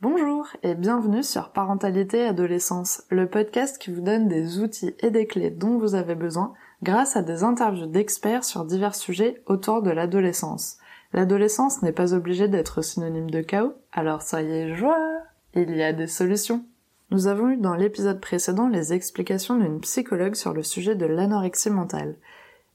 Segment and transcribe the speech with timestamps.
[0.00, 5.10] Bonjour et bienvenue sur Parentalité et Adolescence, le podcast qui vous donne des outils et
[5.10, 9.82] des clés dont vous avez besoin grâce à des interviews d'experts sur divers sujets autour
[9.82, 10.78] de l'adolescence.
[11.12, 14.98] L'adolescence n'est pas obligée d'être synonyme de chaos, alors soyez joie,
[15.54, 16.64] il y a des solutions.
[17.12, 21.70] Nous avons eu dans l'épisode précédent les explications d'une psychologue sur le sujet de l'anorexie
[21.70, 22.16] mentale.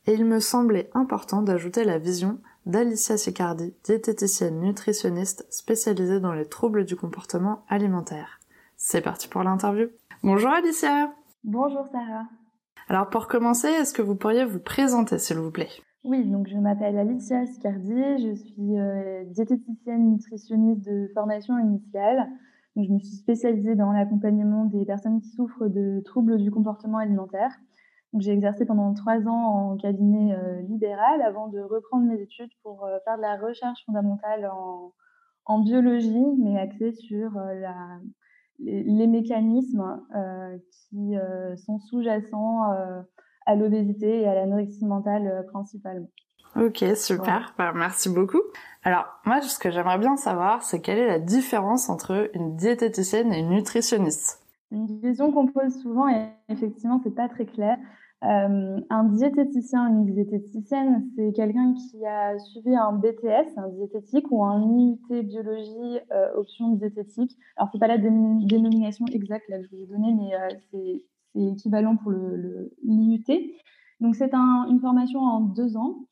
[0.07, 6.45] Et il me semblait important d'ajouter la vision d'Alicia Sicardi, diététicienne nutritionniste spécialisée dans les
[6.45, 8.39] troubles du comportement alimentaire.
[8.77, 9.88] C'est parti pour l'interview.
[10.23, 12.23] Bonjour Alicia Bonjour Sarah
[12.88, 15.70] Alors pour commencer, est-ce que vous pourriez vous présenter s'il vous plaît?
[16.05, 22.29] Oui, donc je m'appelle Alicia Sicardi, je suis euh, diététicienne nutritionniste de formation initiale
[22.84, 27.51] je me suis spécialisée dans l'accompagnement des personnes qui souffrent de troubles du comportement alimentaire.
[28.21, 32.85] J'ai exercé pendant trois ans en cabinet euh, libéral avant de reprendre mes études pour
[32.85, 34.49] euh, faire de la recherche fondamentale
[35.46, 37.62] en, biologie, mais axée sur euh,
[38.60, 40.01] les, mécanismes
[40.91, 41.15] qui
[41.55, 42.63] sont sous-jacents
[43.45, 46.10] à l'obésité et à l'anorexie mentale principalement.
[46.57, 47.54] Ok, super.
[47.57, 48.41] Bah, merci beaucoup.
[48.84, 53.32] Alors, moi, ce que j'aimerais bien savoir, c'est quelle est la différence entre une diététicienne
[53.32, 54.41] et une nutritionniste?
[54.71, 57.77] Une question qu'on pose souvent et effectivement, c'est pas très clair.
[58.23, 64.44] Euh, un diététicien, une diététicienne, c'est quelqu'un qui a suivi un BTS, un diététique, ou
[64.44, 67.38] un IUT biologie euh, option diététique.
[67.57, 71.03] Alors, c'est pas la dénomination exacte là, que je vous ai donnée, mais euh, c'est
[71.35, 73.23] équivalent pour le l'IUT.
[74.00, 76.07] Donc, c'est un, une formation en deux ans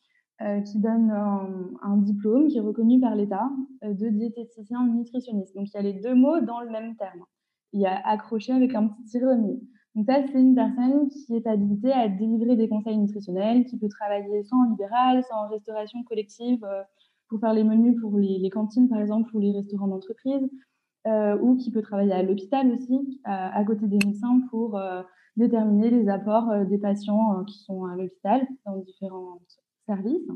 [0.66, 3.50] qui donne un, diplôme qui est reconnu par l'État
[3.81, 5.56] de diététicien nutritionniste.
[5.56, 7.23] Donc il y a les deux mots dans le même terme.
[7.72, 9.38] Il y a accroché avec un petit tiret
[9.96, 13.88] Donc ça, c'est une personne qui est habilitée à délivrer des conseils nutritionnels, qui peut
[13.88, 16.84] travailler soit en libéral, soit en restauration collective euh,
[17.30, 20.48] pour faire les menus pour les, cantines, par exemple, ou les restaurants d'entreprise,
[21.42, 24.80] ou qui peut travailler à l'hôpital aussi, à, côté des médecins, pour
[25.36, 29.39] déterminer les apports des patients qui sont à l'hôpital dans différents
[29.86, 30.28] service.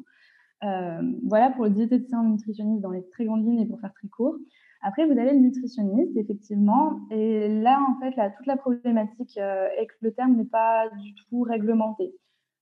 [0.64, 4.08] Euh, voilà pour le diététicien nutritionniste dans les très grandes lignes et pour faire très
[4.08, 4.36] court.
[4.82, 7.00] Après, vous avez le nutritionniste, effectivement.
[7.12, 11.14] Et là, en fait, toute la problématique euh, est que le terme n'est pas du
[11.16, 12.14] tout réglementé.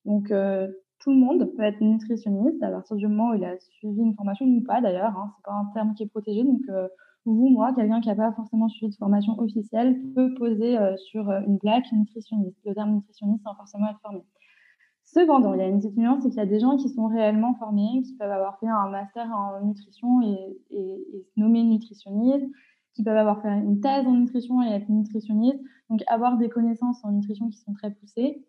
[0.06, 0.68] Donc, euh,
[1.00, 4.16] tout le monde peut être nutritionniste à partir du moment où il a suivi une
[4.16, 5.16] formation ou pas, d'ailleurs.
[5.16, 6.44] Hein, c'est pas un terme qui est protégé.
[6.44, 6.62] Donc,
[7.26, 11.60] vous, moi, quelqu'un qui n'a pas forcément suivi de formation officielle peut poser sur une
[11.60, 12.58] plaque nutritionniste.
[12.66, 14.24] Le terme nutritionniste sans forcément être formé.
[15.08, 17.08] Cependant, il y a une petite nuance, c'est qu'il y a des gens qui sont
[17.08, 22.46] réellement formés, qui peuvent avoir fait un master en nutrition et, se nommer nutritionniste,
[22.94, 25.60] qui peuvent avoir fait une thèse en nutrition et être nutritionniste,
[25.90, 28.44] donc avoir des connaissances en nutrition qui sont très poussées,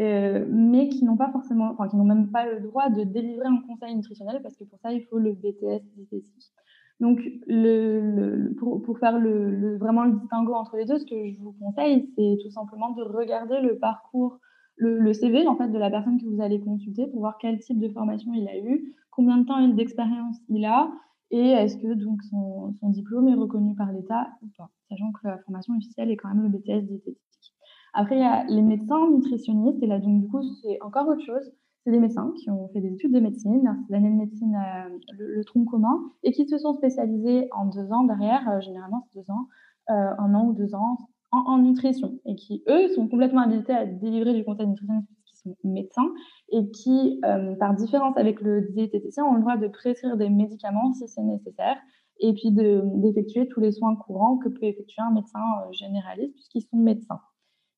[0.00, 3.46] euh, mais qui n'ont pas forcément, enfin qui n'ont même pas le droit de délivrer
[3.46, 6.52] un conseil nutritionnel parce que pour ça il faut le BTS diététique.
[6.98, 11.38] Donc, le, pour, pour, faire le, vraiment le distinguo entre les deux, ce que je
[11.40, 14.40] vous conseille, c'est tout simplement de regarder le parcours
[14.76, 17.78] le, CV en fait de la personne que vous allez consulter pour voir quel type
[17.78, 20.90] de formation il a eu, combien de temps d'expérience il a
[21.30, 25.38] et est-ce que donc son, diplôme est reconnu par l'État ou pas, sachant que la
[25.38, 27.54] formation officielle est quand même le BTS diététique.
[27.94, 31.24] Après, il y a les médecins nutritionnistes et là donc du coup c'est encore autre
[31.24, 31.52] chose.
[31.84, 35.44] C'est des médecins qui ont fait des études de médecine, l'année de médecine, euh, le,
[35.44, 39.30] tronc commun, et qui se sont spécialisés en deux ans derrière, euh, généralement c'est deux
[39.30, 39.46] ans,
[39.90, 40.98] euh, un an ou deux ans
[41.46, 45.56] en, nutrition et qui, eux, sont complètement habilités à délivrer du conseil nutritionnel puisqu'ils sont
[45.64, 46.12] médecins
[46.50, 50.92] et qui, euh, par différence avec le diététicien, ont le droit de prescrire des médicaments
[50.94, 51.76] si c'est nécessaire
[52.20, 56.62] et puis d'effectuer tous les soins courants que peut effectuer un médecin euh, généraliste puisqu'ils
[56.62, 57.20] sont médecins.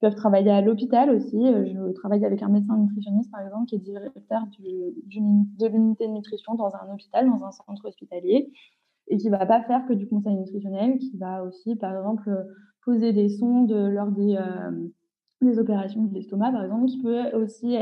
[0.00, 1.36] Ils peuvent travailler à l'hôpital aussi.
[1.36, 4.94] Euh, je travaille avec un médecin nutritionniste, par exemple, qui est directeur du,
[5.58, 8.52] de l'unité de nutrition dans un hôpital, dans un centre hospitalier,
[9.08, 12.30] et qui va pas faire que du conseil nutritionnel, qui va aussi, par exemple,
[12.88, 14.88] poser des sondes lors des, euh,
[15.42, 17.76] des opérations de l'estomac, par exemple, qui peut aussi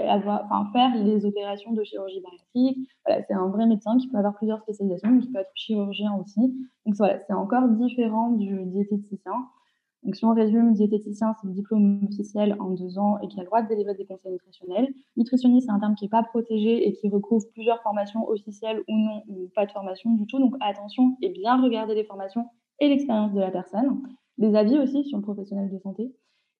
[0.72, 2.88] faire les opérations de chirurgie bariatrique.
[3.06, 6.40] Voilà, c'est un vrai médecin qui peut avoir plusieurs spécialisations, qui peut être chirurgien aussi.
[6.84, 9.32] Donc voilà, c'est encore différent du diététicien.
[10.02, 13.42] Donc si on résume, diététicien, c'est le diplôme officiel en deux ans et qui a
[13.42, 14.92] le droit de délivrer des conseils nutritionnels.
[15.16, 18.96] Nutritionniste, c'est un terme qui n'est pas protégé et qui recouvre plusieurs formations officielles ou
[18.96, 20.40] non, ou pas de formation du tout.
[20.40, 22.46] Donc attention et bien regarder les formations
[22.80, 24.02] et l'expérience de la personne
[24.38, 26.14] des avis aussi sur le professionnel de santé,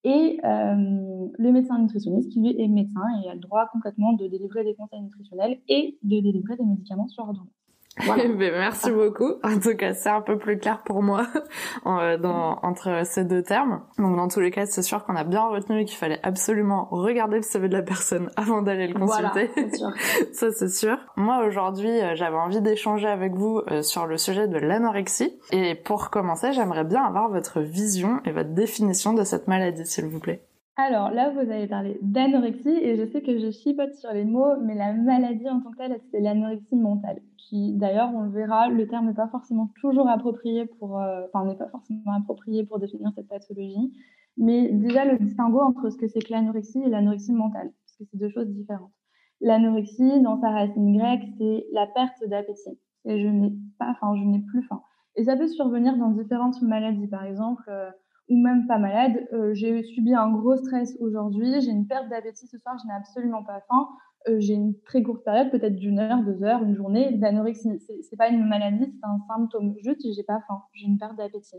[0.04, 4.28] et euh, le médecin nutritionniste qui lui est médecin et a le droit complètement de
[4.28, 7.55] délivrer des conseils nutritionnels et de délivrer des médicaments sur ordonnance.
[8.04, 8.24] Voilà.
[8.28, 9.34] Merci beaucoup.
[9.42, 11.26] En tout cas, c'est un peu plus clair pour moi
[11.86, 13.82] euh, dans, entre ces deux termes.
[13.98, 17.36] Donc dans tous les cas, c'est sûr qu'on a bien retenu qu'il fallait absolument regarder
[17.36, 19.50] le CV de la personne avant d'aller le consulter.
[19.54, 19.90] Voilà, sûr.
[20.32, 20.98] Ça c'est sûr.
[21.16, 25.38] Moi aujourd'hui, euh, j'avais envie d'échanger avec vous euh, sur le sujet de l'anorexie.
[25.52, 30.06] Et pour commencer, j'aimerais bien avoir votre vision et votre définition de cette maladie, s'il
[30.06, 30.42] vous plaît.
[30.78, 34.60] Alors là, vous avez parlé d'anorexie et je sais que je chipote sur les mots,
[34.62, 38.68] mais la maladie en tant que telle, c'est l'anorexie mentale, qui d'ailleurs, on le verra,
[38.68, 42.78] le terme n'est pas forcément toujours approprié pour, euh, enfin, n'est pas forcément approprié pour
[42.78, 43.90] définir cette pathologie,
[44.36, 48.04] mais déjà le distinguo entre ce que c'est que l'anorexie et l'anorexie mentale, parce que
[48.10, 48.92] c'est deux choses différentes.
[49.40, 52.78] L'anorexie, dans sa racine grecque, c'est la perte d'appétit.
[53.06, 54.82] Et je n'ai pas faim, je n'ai plus faim.
[55.14, 57.64] Et ça peut survenir dans différentes maladies, par exemple.
[57.68, 57.90] Euh,
[58.28, 59.26] ou même pas malade.
[59.32, 62.94] Euh, j'ai subi un gros stress aujourd'hui, j'ai une perte d'appétit ce soir, je n'ai
[62.94, 63.88] absolument pas faim.
[64.28, 67.80] Euh, j'ai une très courte période, peut-être d'une heure, deux heures, une journée d'anorexie.
[68.02, 69.74] C'est pas une maladie, c'est un symptôme.
[69.82, 71.56] Juste, j'ai pas faim, j'ai une perte d'appétit.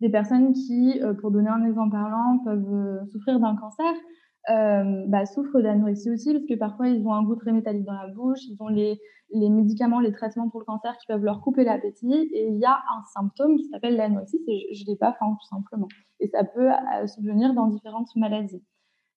[0.00, 3.92] Des personnes qui, euh, pour donner un exemple parlant, peuvent souffrir d'un cancer,
[4.48, 7.94] euh, bah, souffrent d'anorexie aussi parce que parfois ils ont un goût très métallique dans
[7.94, 9.00] la bouche, ils ont les,
[9.32, 12.64] les médicaments, les traitements pour le cancer qui peuvent leur couper l'appétit et il y
[12.64, 15.88] a un symptôme qui s'appelle l'anorexie, c'est je n'ai pas faim tout simplement.
[16.20, 18.62] Et ça peut euh, subvenir dans différentes maladies.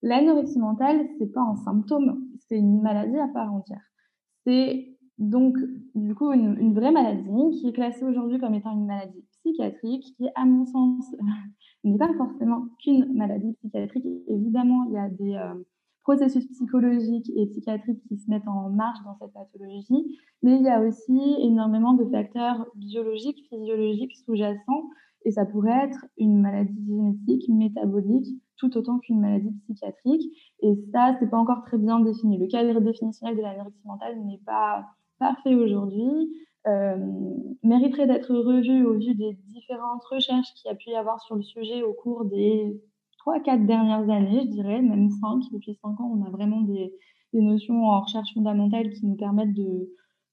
[0.02, 3.81] L'anorexie mentale, c'est pas un symptôme, c'est une maladie à part entière.
[4.46, 5.58] C'est donc
[5.96, 10.16] du coup une, une, vraie maladie qui est classée aujourd'hui comme étant une maladie psychiatrique
[10.18, 11.06] qui, à mon sens,
[11.84, 14.06] n'est pas forcément qu'une maladie psychiatrique.
[14.28, 15.64] Évidemment, il y a des euh,
[16.04, 20.70] processus psychologiques et psychiatriques qui se mettent en marche dans cette pathologie, mais il y
[20.70, 24.90] a aussi énormément de facteurs biologiques, physiologiques sous-jacents,
[25.26, 30.24] et ça pourrait être une maladie génétique, métabolique, tout autant qu'une maladie psychiatrique.
[30.62, 32.38] Et ça, c'est pas encore très bien défini.
[32.38, 34.86] Le cadre définitionnel de l'anorexie mentale n'est pas
[35.20, 36.31] parfait aujourd'hui.
[36.68, 36.98] Euh,
[37.64, 41.36] mériterait d'être revu au vu des différentes recherches qu'il y a pu y avoir sur
[41.36, 42.82] le sujet au cours des
[43.26, 45.44] 3-4 dernières années, je dirais, même 5.
[45.54, 46.94] Depuis 5 ans, on a vraiment des,
[47.34, 49.90] des notions en recherche fondamentale qui nous permettent de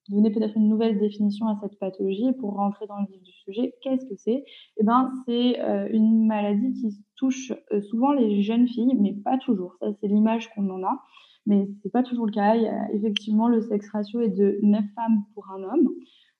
[0.09, 2.33] donner peut-être une nouvelle définition à cette pathologie.
[2.39, 4.45] Pour rentrer dans le vif du sujet, qu'est-ce que c'est?
[4.77, 9.39] Eh ben, c'est euh, une maladie qui touche euh, souvent les jeunes filles, mais pas
[9.39, 9.77] toujours.
[9.81, 11.03] Ça, c'est l'image qu'on en a
[11.47, 12.55] mais c'est pas toujours le cas.
[12.93, 15.91] effectivement, le sexe ratio est de 9 femmes pour un homme.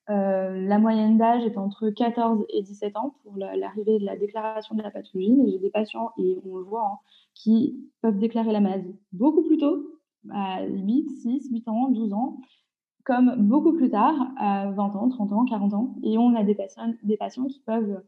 [0.09, 4.77] Euh, la moyenne d'âge est entre 14 et 17 ans pour l'arrivée de la déclaration
[4.77, 6.99] de la pathologie, mais j'ai des patients, et on le voit, hein,
[7.35, 9.85] qui peuvent déclarer la maladie beaucoup plus tôt,
[10.31, 12.39] à 8, 6, 8 ans, 12 ans,
[13.05, 15.97] comme beaucoup plus tard, à 20 ans, 30 ans, 40 ans.
[16.03, 16.57] Et on a des
[17.03, 18.03] des patients qui peuvent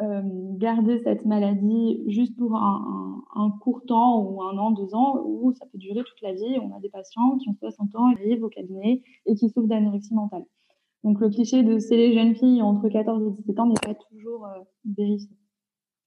[0.00, 0.22] euh,
[0.56, 5.66] garder cette maladie juste pour un, court temps ou un an, deux ans, ou ça
[5.66, 6.58] peut durer toute la vie.
[6.62, 9.68] On a des patients qui ont 60 ans, qui arrivent au cabinet et qui souffrent
[9.68, 10.44] d'anorexie mentale.
[11.04, 13.94] Donc le cliché de c'est les jeunes filles entre 14 et 17 ans n'est pas
[13.94, 14.60] toujours euh,
[14.96, 15.36] vérifié.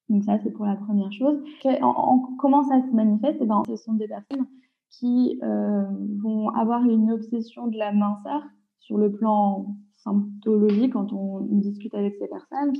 [0.10, 1.38] Donc ça, c'est pour la première chose.
[1.82, 3.38] En, comment ça se manifeste?
[3.42, 4.48] Eh ben, Ce sont des personnes
[4.90, 5.84] qui euh,
[6.22, 8.42] vont avoir une obsession de la minceur
[8.80, 9.76] sur le plan
[10.06, 12.74] quand on discute avec ces personnes.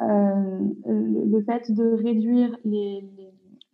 [0.00, 3.04] Euh, le, fait de réduire les,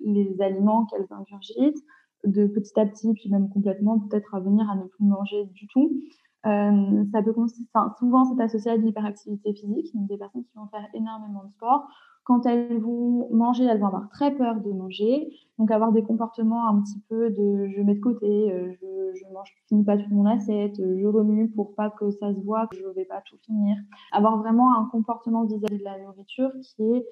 [0.00, 1.82] les, aliments qu'elles ingurgitent,
[2.24, 5.66] de petit à petit, puis même complètement, peut-être à venir à ne plus manger du
[5.68, 6.00] tout.
[6.46, 7.66] Euh, ça peut consister,
[7.98, 11.50] souvent c'est associé à de l'hyperactivité physique, donc des personnes qui vont faire énormément de
[11.50, 11.88] sport.
[12.26, 16.68] Quand elles vont manger, elles vont avoir très peur de manger, donc avoir des comportements
[16.68, 19.96] un petit peu de je mets de côté, euh, je, je mange, je finis pas
[19.96, 23.22] toute mon assiette, je remue pour pas que ça se voit que je vais pas
[23.26, 23.76] tout finir.
[24.10, 27.06] Avoir vraiment un comportement vis-à-vis de la nourriture qui est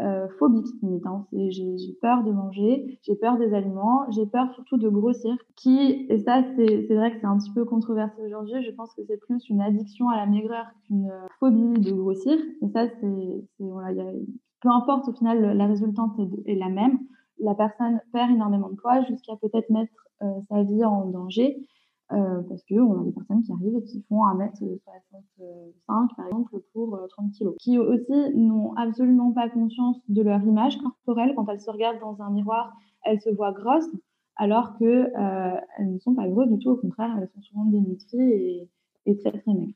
[0.00, 1.04] euh, phobique limite.
[1.06, 1.26] Hein.
[1.32, 5.36] J'ai peur de manger, j'ai peur des aliments, j'ai peur surtout de grossir.
[5.56, 8.62] Qui et ça c'est vrai que c'est un petit peu controversé aujourd'hui.
[8.64, 12.38] Je pense que c'est plus une addiction à la maigreur qu'une euh, phobie de grossir.
[12.62, 14.12] Et ça c'est voilà,
[14.62, 16.98] peu importe au final la résultante est, la même.
[17.38, 19.92] La personne perd énormément de poids jusqu'à peut-être mettre
[20.22, 21.66] euh, sa vie en danger.
[22.12, 27.00] Euh, parce qu'on a des personnes qui arrivent et qui font 1m65 par exemple pour
[27.08, 31.32] 30 euh, kg, qui aussi n'ont absolument pas conscience de leur image corporelle.
[31.34, 33.88] Quand elles se regardent dans un miroir, elles se voient grosses,
[34.36, 38.68] alors qu'elles euh, ne sont pas grosses du tout, au contraire, elles sont souvent dénutries
[39.06, 39.72] et, très très maigres.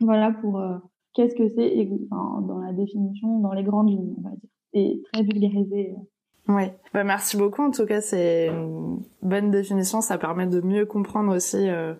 [0.00, 0.62] Voilà pour
[1.14, 5.22] qu'est-ce que c'est dans la définition, dans les grandes lignes, on va dire, et très
[5.22, 5.94] vulgarisé
[6.48, 7.62] oui, bah, merci beaucoup.
[7.62, 10.00] En tout cas, c'est une bonne définition.
[10.00, 11.94] Ça permet de mieux comprendre aussi euh,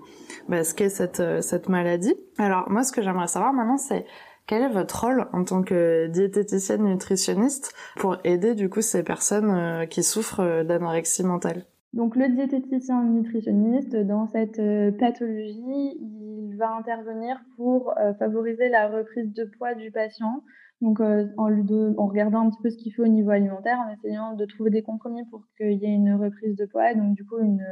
[0.48, 2.14] bah, ce qu'est cette, euh, cette maladie.
[2.38, 4.06] Alors moi, ce que j'aimerais savoir maintenant, c'est
[4.46, 9.50] quel est votre rôle en tant que diététicienne nutritionniste pour aider du coup ces personnes
[9.50, 11.64] euh, qui souffrent d'anorexie mentale?
[11.92, 14.60] Donc le diététicien nutritionniste, dans cette
[14.98, 16.19] pathologie, il
[16.60, 20.44] va intervenir pour favoriser la reprise de poids du patient.
[20.80, 21.64] Donc, en, lui
[21.98, 24.70] en regardant un petit peu ce qu'il fait au niveau alimentaire, en essayant de trouver
[24.70, 27.66] des compromis pour qu'il y ait une reprise de poids, donc du coup une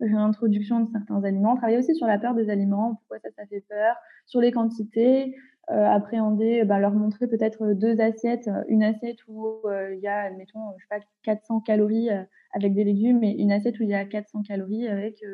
[0.00, 1.56] réintroduction de certains aliments.
[1.56, 5.36] Travailler aussi sur la peur des aliments, pourquoi ça, ça fait peur, sur les quantités,
[5.70, 9.62] euh, appréhender, bah, leur montrer peut-être deux assiettes, une assiette où
[9.92, 12.10] il y a, admettons, je sais pas, 400 calories
[12.52, 15.24] avec des légumes et une assiette où il y a 400 calories avec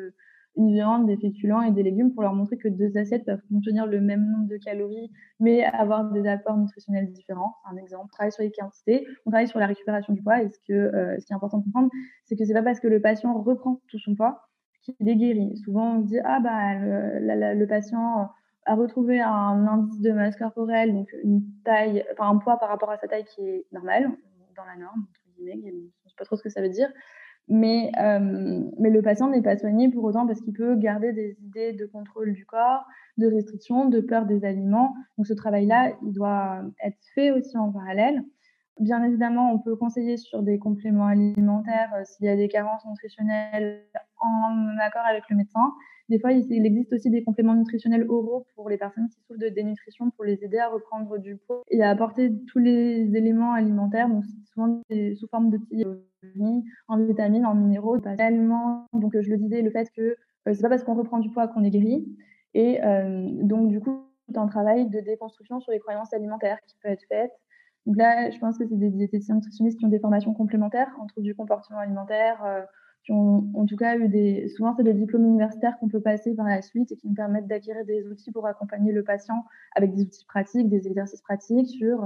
[0.55, 3.85] une viande, des féculents et des légumes pour leur montrer que deux assiettes peuvent contenir
[3.87, 7.55] le même nombre de calories, mais avoir des apports nutritionnels différents.
[7.69, 10.41] Un exemple, on travaille sur les quantités, on travaille sur la récupération du poids.
[10.43, 11.89] Et ce, que, euh, ce qui est important de comprendre,
[12.25, 14.41] c'est que c'est pas parce que le patient reprend tout son poids
[14.81, 15.55] qu'il est guéri.
[15.63, 18.29] Souvent, on dit ah bah le, patient
[18.65, 22.89] a retrouvé un indice de masse corporelle, donc une taille, enfin un poids par rapport
[22.89, 24.11] à sa taille qui est normal,
[24.55, 25.05] dans la norme,
[25.37, 25.51] je ne
[26.07, 26.89] sais pas trop ce que ça veut dire,
[27.51, 31.37] mais, euh, mais le patient n'est pas soigné pour autant parce qu'il peut garder des
[31.43, 32.85] idées de contrôle du corps,
[33.17, 34.95] de restriction, de peur des aliments.
[35.17, 38.23] Donc ce travail-là, il doit être fait aussi en parallèle.
[38.79, 42.85] Bien évidemment, on peut conseiller sur des compléments alimentaires euh, s'il y a des carences
[42.85, 43.83] nutritionnelles
[44.21, 45.73] en accord avec le médecin.
[46.11, 49.47] Des fois, il existe aussi des compléments nutritionnels oraux pour les personnes qui souffrent de
[49.47, 54.09] dénutrition pour les aider à reprendre du poids et à apporter tous les éléments alimentaires,
[54.09, 54.81] donc souvent
[55.15, 55.85] sous forme de petits
[56.89, 58.87] en vitamines, en minéraux, tellement.
[58.91, 61.47] Donc, je le disais, le fait que euh, c'est pas parce qu'on reprend du poids
[61.47, 62.05] qu'on est guéri.
[62.55, 66.75] Et euh, donc, du coup, tout un travail de déconstruction sur les croyances alimentaires qui
[66.83, 67.31] peut être fait.
[67.85, 71.21] Donc là, je pense que c'est des diététiciens nutritionnistes qui ont des formations complémentaires entre
[71.21, 72.63] du comportement alimentaire, euh,
[73.03, 74.47] qui ont en tout cas eu des.
[74.49, 77.47] Souvent, c'est des diplômes universitaires qu'on peut passer par la suite et qui nous permettent
[77.47, 82.05] d'acquérir des outils pour accompagner le patient avec des outils pratiques, des exercices pratiques sur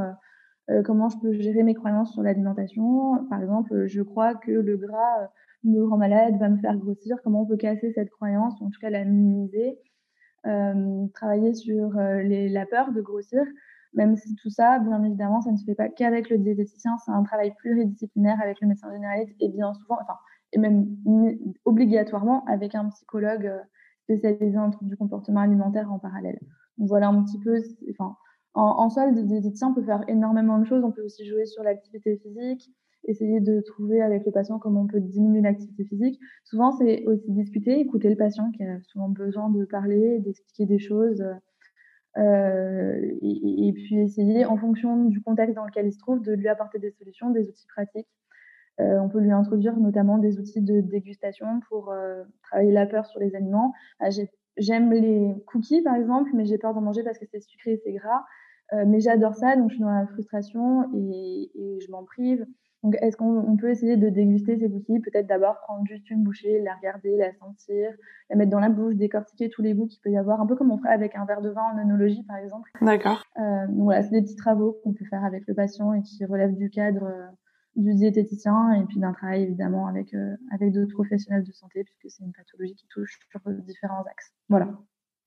[0.70, 3.26] euh, comment je peux gérer mes croyances sur l'alimentation.
[3.30, 5.28] Par exemple, je crois que le gras euh,
[5.64, 7.18] me rend malade, va me faire grossir.
[7.24, 9.80] Comment on peut casser cette croyance, ou en tout cas la minimiser?
[10.48, 13.42] Euh, travailler sur la peur de grossir,
[13.96, 17.12] même si tout ça, bien évidemment, ça ne se fait pas qu'avec le diététicien, c'est
[17.12, 20.18] un travail pluridisciplinaire avec le médecin généraliste et bien souvent, enfin,
[20.56, 20.88] et même
[21.66, 23.52] obligatoirement avec un psychologue
[24.04, 26.40] spécialisé en troubles du comportement alimentaire en parallèle.
[26.78, 27.62] Donc voilà un petit peu,
[28.54, 30.84] en, en le diététicien peut faire énormément de choses.
[30.84, 32.72] On peut aussi jouer sur l'activité physique,
[33.04, 36.20] essayer de trouver avec le patient comment on peut diminuer l'activité physique.
[36.46, 40.80] Souvent, c'est aussi discuter, écouter le patient qui a souvent besoin de parler, d'expliquer des
[40.80, 41.24] choses.
[42.18, 46.32] Euh, et, et, puis essayer, en fonction du contexte dans lequel il se trouve, de
[46.32, 48.08] lui apporter des solutions, des outils pratiques.
[48.80, 53.06] Euh, on peut lui introduire notamment des outils de dégustation pour euh, travailler la peur
[53.06, 53.74] sur les aliments.
[54.00, 54.10] Ah,
[54.58, 57.82] j'aime les cookies, par exemple, mais j'ai peur d'en manger parce que c'est sucré et
[57.84, 58.26] c'est gras.
[58.74, 62.46] Euh, mais j'adore ça, donc je suis dans la frustration et, et je m'en prive.
[62.86, 65.00] Donc, est-ce qu'on peut essayer de déguster ces cookies?
[65.00, 67.90] Peut-être d'abord prendre juste une bouchée, la regarder, la sentir,
[68.30, 70.56] la mettre dans la bouche, décortiquer tous les goûts qu'il peut y avoir, un peu
[70.56, 72.70] comme on ferait avec un verre de vin en onologie, par exemple.
[72.82, 73.24] D'accord.
[73.40, 76.24] Euh, donc voilà, c'est des petits travaux qu'on peut faire avec le patient et qui
[76.26, 77.26] relèvent du cadre euh,
[77.76, 82.16] du diététicien et puis d'un travail évidemment avec, euh, avec d'autres professionnels de santé, puisque
[82.16, 84.34] c'est une pathologie qui touche sur différents axes.
[84.50, 84.70] Voilà.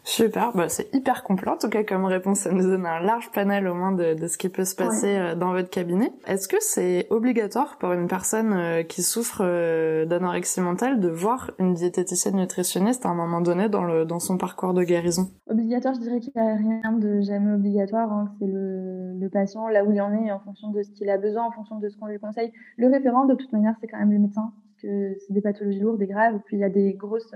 [0.08, 3.30] Super, bah c'est hyper complet en tout cas comme réponse, ça nous donne un large
[3.30, 6.10] panel au moins de, de ce qui peut se passer euh, dans votre cabinet.
[6.26, 11.50] Est-ce que c'est obligatoire pour une personne euh, qui souffre euh, d'anorexie mentale de voir
[11.58, 15.28] une diététicienne nutritionniste à un moment donné dans, le, dans son parcours de guérison?
[15.46, 19.68] Obligatoire, je dirais qu'il n'y a rien de jamais obligatoire, hein, c'est le, le patient
[19.68, 21.88] là où il en est en fonction de ce qu'il a besoin, en fonction de
[21.90, 22.50] ce qu'on lui conseille.
[22.78, 25.80] Le référent de toute manière c'est quand même le médecin, parce que c'est des pathologies
[25.80, 27.34] lourdes et graves, puis il y a des grosses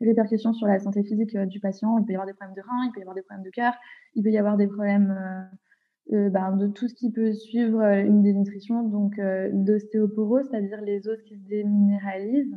[0.00, 1.98] répercussions sur la santé physique euh, du patient.
[1.98, 3.50] Il peut y avoir des problèmes de rein, il peut y avoir des problèmes de
[3.50, 3.74] cœur,
[4.14, 5.10] il peut y avoir des problèmes
[6.12, 9.20] euh, euh ben, de tout ce qui peut suivre une dénutrition, donc
[9.52, 12.56] d'ostéoporose, c'est-à-dire les os qui se déminéralisent,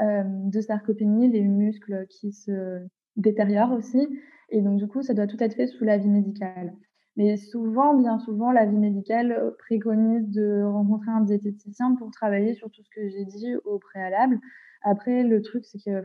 [0.00, 2.80] de sarcopénie, les muscles qui se
[3.16, 4.06] détériorent aussi.
[4.50, 6.74] Et donc, du coup, ça doit tout être fait sous l'avis médical.
[7.16, 12.82] Mais souvent, bien souvent, l'avis médical préconise de rencontrer un diététicien pour travailler sur tout
[12.82, 14.38] ce que j'ai dit au préalable.
[14.82, 16.02] Après, le truc, c'est que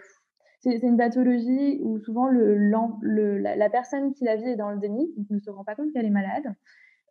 [0.61, 4.69] c'est une pathologie où souvent le, le la, la, personne qui la vit est dans
[4.69, 6.53] le déni, donc ne se rend pas compte qu'elle est malade,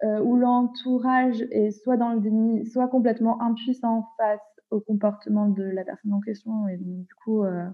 [0.05, 4.41] euh, où l'entourage est soit dans le déni, soit complètement impuissant face
[4.71, 6.69] au comportement de la personne en question.
[6.69, 7.67] Et donc, du coup, euh,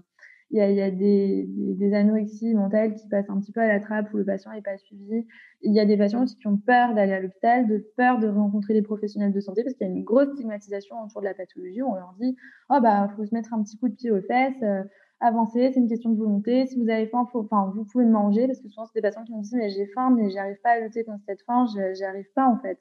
[0.49, 3.67] il y, a, y a des, des, anorexies mentales qui passent un petit peu à
[3.67, 5.27] la trappe où le patient n'est pas suivi.
[5.61, 8.27] Il y a des patients aussi qui ont peur d'aller à l'hôpital, de peur de
[8.27, 11.33] rencontrer des professionnels de santé parce qu'il y a une grosse stigmatisation autour de la
[11.33, 11.83] pathologie.
[11.83, 12.35] On leur dit,
[12.69, 14.63] oh bah, faut se mettre un petit coup de pied aux fesses.
[14.63, 14.83] Euh,
[15.19, 16.65] avancer, c'est une question de volonté.
[16.67, 19.23] Si vous avez faim, faut, enfin, vous pouvez manger, parce que souvent, c'est des patients
[19.23, 22.03] qui me disent, mais j'ai faim, mais j'arrive pas à lutter contre cette faim, j'y
[22.03, 22.79] arrive pas, en fait.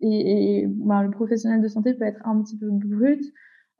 [0.00, 3.22] Et, et ben, le professionnel de santé peut être un petit peu brut,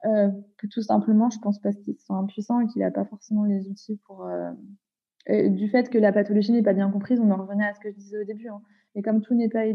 [0.05, 0.29] euh,
[0.71, 3.99] tout simplement, je pense, parce qu'ils sont impuissants et qu'il n'a pas forcément les outils
[4.05, 4.51] pour, euh,
[5.49, 7.89] du fait que la pathologie n'est pas bien comprise, on en revenait à ce que
[7.89, 8.47] je disais au début.
[8.47, 8.61] Hein.
[8.93, 9.65] Et comme tout n'est pas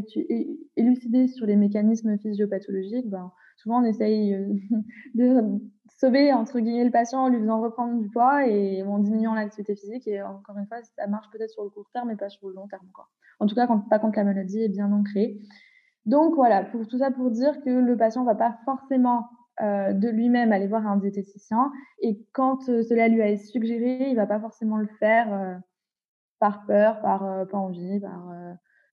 [0.76, 4.48] élucidé sur les mécanismes physiopathologiques, ben, souvent on essaye euh,
[5.14, 5.60] de
[5.98, 9.76] sauver entre guillemets le patient en lui faisant reprendre du poids et en diminuant l'activité
[9.76, 10.06] physique.
[10.08, 12.54] Et encore une fois, ça marche peut-être sur le court terme, mais pas sur le
[12.54, 12.86] long terme.
[12.94, 13.08] Quoi.
[13.38, 15.38] En tout cas, pas quand la maladie est bien ancrée.
[16.06, 19.28] Donc voilà, pour tout ça pour dire que le patient va pas forcément
[19.60, 24.16] euh, de lui-même aller voir un diététicien et quand euh, cela lui été suggéré, il
[24.16, 25.60] va pas forcément le faire
[26.38, 28.32] par peur, par pas envie, par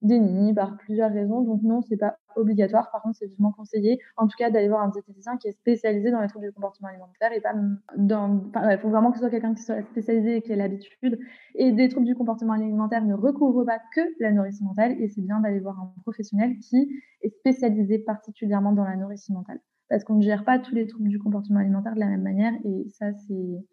[0.01, 1.42] déni par plusieurs raisons.
[1.42, 2.92] Donc non, c'est pas obligatoire.
[2.92, 6.12] Par contre, c'est vivement conseillé, en tout cas, d'aller voir un diététicien qui est spécialisé
[6.12, 7.54] dans les troubles du comportement alimentaire et pas
[7.98, 8.44] dans.
[8.72, 11.20] Il faut vraiment que ce soit quelqu'un qui soit spécialisé et qui ait l'habitude.
[11.56, 15.39] Et des troubles du comportement alimentaire ne recouvrent pas que l'anorexie mentale et c'est bien
[15.39, 16.89] d'aller voir un professionnel qui
[17.22, 19.60] est spécialisé particulièrement dans l'anorexie mentale.
[19.89, 22.54] Parce qu'on ne gère pas tous les troubles du comportement alimentaire de la même manière
[22.66, 23.66] et ça, c'est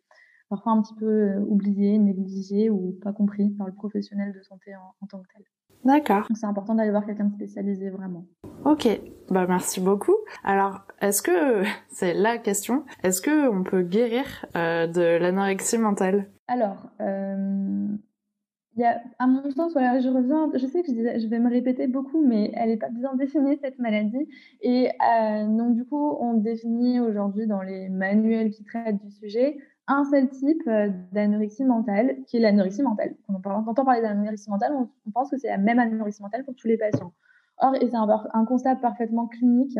[0.48, 4.72] parfois un petit peu euh, oublié, négligé ou pas compris par le professionnel de santé
[4.76, 5.44] en tant que tel.
[5.84, 6.26] D'accord.
[6.34, 8.24] C'est important d'aller voir quelqu'un de spécialisé vraiment.
[8.64, 8.88] Ok,
[9.30, 10.16] bah merci beaucoup.
[10.42, 16.30] Alors, est-ce que c'est la question Est-ce que on peut guérir euh, de l'anorexie mentale?
[16.48, 17.86] Alors, euh,
[18.76, 20.50] il y a, à mon sens, voilà, je reviens.
[20.54, 23.58] Je sais que je, je vais me répéter beaucoup, mais elle n'est pas bien définie
[23.62, 24.28] cette maladie.
[24.62, 29.58] Et euh, donc du coup, on définit aujourd'hui dans les manuels qui traitent du sujet
[29.86, 33.14] un seul type euh, d'anorexie mentale, qui est l'anorexie mentale.
[33.26, 36.54] Quand on entend parler d'anorexie mentale, on, pense que c'est la même anorexie mentale pour
[36.54, 37.12] tous les patients.
[37.58, 39.78] Or, et c'est un, constat parfaitement clinique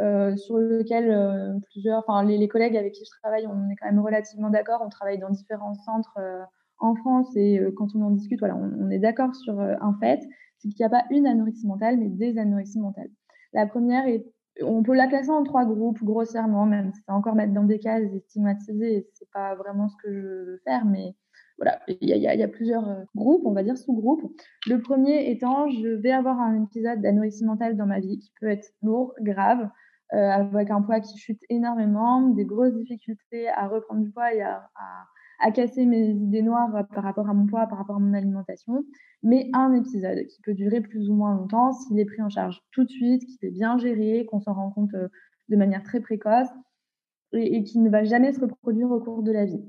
[0.00, 3.86] euh, sur lequel euh, plusieurs, enfin les, collègues avec qui je travaille, on est quand
[3.86, 4.80] même relativement d'accord.
[4.84, 6.18] On travaille dans différents centres
[6.78, 10.20] en France et quand on en discute, voilà, on, on est d'accord sur un fait,
[10.58, 13.10] c'est qu'il n'y a pas une anorexie mentale, mais des anorexies mentales.
[13.52, 14.24] La première est
[14.62, 17.78] on peut la classer en trois groupes grossièrement, même si c'est encore mettre dans des
[17.78, 21.14] cases et stigmatiser, c'est pas vraiment ce que je veux faire, mais
[21.58, 24.22] voilà, il y, a, plusieurs euh, groupes, on va dire sous-groupes.
[24.66, 28.48] Le premier étant, je vais avoir un épisode d'anorexie mentale dans ma vie qui peut
[28.48, 29.68] être lourd, grave,
[30.14, 34.40] euh, avec un poids qui chute énormément, des grosses difficultés à reprendre du poids et
[34.40, 35.04] à à
[35.50, 38.84] casser mes idées noires par rapport à mon poids, par rapport à mon alimentation,
[39.22, 42.60] mais un épisode qui peut durer plus ou moins longtemps s'il est pris en charge
[42.72, 45.08] tout de suite, qu'il est bien géré, qu'on s'en rend compte euh,
[45.48, 46.48] de manière très précoce
[47.32, 49.64] et, qui ne va jamais se reproduire au cours de la vie.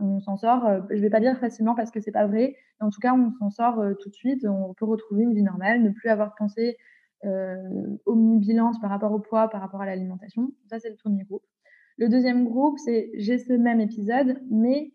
[0.00, 2.56] On, s'en sort, euh, je ne vais pas dire facilement parce que c'est pas vrai,
[2.80, 5.34] mais en tout cas, on s'en sort euh, tout de suite, on peut retrouver une
[5.34, 6.76] vie normale, ne plus avoir pensé
[8.04, 10.50] omnibilante par rapport au poids, par rapport à l'alimentation.
[10.66, 11.44] Ça, c'est le premier groupe.
[11.96, 14.92] Le deuxième groupe, c'est j'ai ce même épisode, mais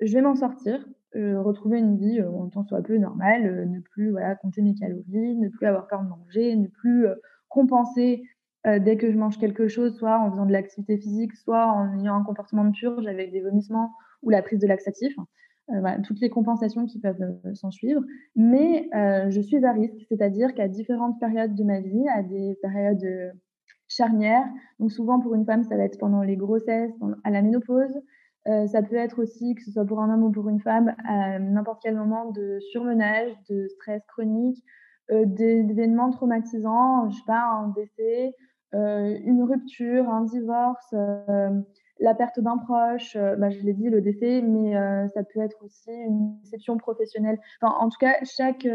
[0.00, 0.84] je vais m'en sortir,
[1.16, 4.60] euh, retrouver une vie euh, en tant soit peu normale, euh, ne plus voilà, compter
[4.60, 7.06] mes calories, ne plus avoir peur de manger, ne plus
[7.48, 8.22] compenser
[8.66, 12.16] dès que je mange quelque chose, soit en faisant de l'activité physique, soit en ayant
[12.16, 15.14] un comportement de purge avec des vomissements ou la prise de laxatif.
[15.68, 18.02] Voilà, toutes les compensations qui peuvent s'en suivre.
[18.36, 23.32] Mais je suis à risque, c'est-à-dire qu'à différentes périodes de ma vie, à des périodes
[23.86, 24.44] charnières,
[24.80, 26.92] donc souvent pour une femme, ça va être pendant les grossesses,
[27.24, 27.98] à la ménopause,
[28.48, 30.94] euh, ça peut être aussi, que ce soit pour un homme ou pour une femme,
[31.04, 34.64] à n'importe quel moment de surmenage, de stress chronique,
[35.10, 38.34] euh, d'événements traumatisants, je sais pas, un décès,
[38.74, 40.94] euh, une rupture, un divorce,
[42.00, 44.74] la perte d'un proche, bah, je l'ai dit, le décès, mais
[45.08, 47.38] ça peut être aussi une déception professionnelle.
[47.60, 48.68] Enfin, en tout cas, chaque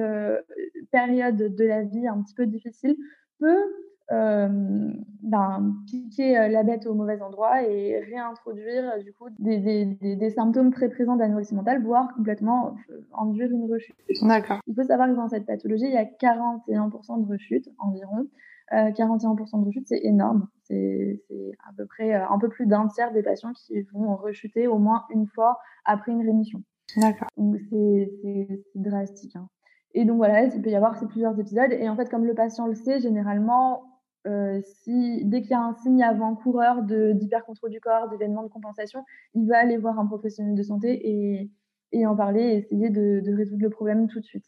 [0.91, 2.97] période de la vie un petit peu difficile
[3.39, 3.63] peut
[4.09, 10.15] ben, piquer euh, la bête au mauvais endroit et réintroduire euh, du coup des, des,
[10.15, 12.75] des, symptômes très présents d'anorexie mentale, voire complètement
[13.17, 13.95] induire une rechute.
[14.21, 14.59] D'accord.
[14.67, 18.27] Il faut savoir que dans cette pathologie, il y a 41% de rechute environ.
[18.71, 20.47] 41% de rechute, c'est énorme.
[20.63, 21.21] C'est
[21.69, 25.03] à peu près un peu plus d'un tiers des patients qui vont rechuter au moins
[25.11, 26.63] une fois après une rémission.
[26.97, 27.27] D'accord.
[27.37, 28.09] Donc c'est
[28.73, 29.35] drastique.
[29.35, 29.47] Hein.
[29.93, 31.71] Et donc voilà, il peut y avoir ces plusieurs épisodes.
[31.71, 33.92] Et en fait, comme le patient le sait, généralement,
[34.25, 39.47] euh, dès qu'il y a un signe avant-coureur d'hypercontrôle du corps, d'événements de compensation, il
[39.47, 41.49] va aller voir un professionnel de santé
[41.91, 44.45] et, en parler et essayer de, résoudre le problème tout de suite.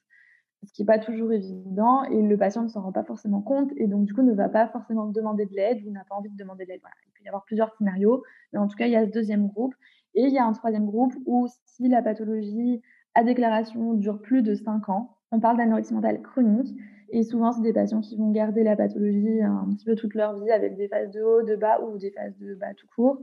[0.63, 3.69] Ce qui n'est pas toujours évident et le patient ne s'en rend pas forcément compte
[3.77, 6.31] et donc du coup ne va pas forcément demander de l'aide ou n'a pas envie
[6.31, 6.81] de demander de l'aide.
[7.05, 9.47] Il peut y avoir plusieurs scénarios, mais en tout cas il y a ce deuxième
[9.47, 9.75] groupe
[10.15, 12.81] et il y a un troisième groupe où si la pathologie
[13.13, 16.75] à déclaration dure plus de 5 ans, on parle d'anorexie mentale chronique
[17.15, 20.37] et souvent, c'est des patients qui vont garder la pathologie un petit peu toute leur
[20.37, 23.19] vie avec des phases de haut, de bas ou des phases de bas tout court.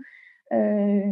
[0.55, 1.03] Euh,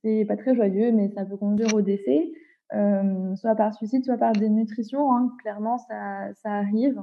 [0.00, 2.32] c'est pas très joyeux, mais ça peut conduire au décès,
[2.72, 5.14] euh, soit par suicide, soit par dénutrition.
[5.14, 5.36] Hein.
[5.42, 6.98] Clairement, ça, arrive.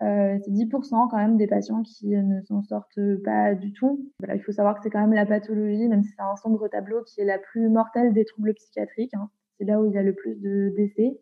[0.00, 4.10] Euh, c'est 10% quand même des patients qui ne s'en sortent pas du tout.
[4.26, 7.02] il faut savoir que c'est quand même la pathologie, même si c'est un sombre tableau,
[7.04, 9.12] qui est la plus mortelle des troubles psychiatriques.
[9.12, 9.28] Hein.
[9.58, 11.20] c'est là où il y a le plus de décès.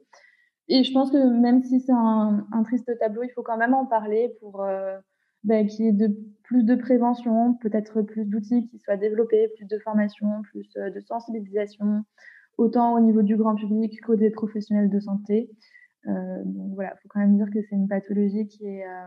[0.70, 3.74] Et je pense que même si c'est un, un, triste tableau, il faut quand même
[3.74, 4.96] en parler pour euh,
[5.42, 9.66] ben, qu'il y ait de, plus de prévention, peut-être plus d'outils qui soient développés, plus
[9.66, 12.04] de formation, plus euh, de sensibilisation,
[12.56, 15.50] autant au niveau du grand public qu'au des professionnels de santé.
[16.06, 19.06] Euh, donc voilà, il faut quand même dire que c'est une pathologie qui est, euh,